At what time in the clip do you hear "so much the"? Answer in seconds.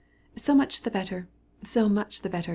0.35-0.89, 1.63-2.29